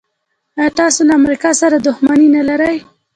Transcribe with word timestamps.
آیا 0.57 0.71
دوی 0.77 1.03
له 1.07 1.13
امریکا 1.19 1.49
سره 1.61 1.75
دښمني 1.87 2.27
نلري؟ 2.37 2.75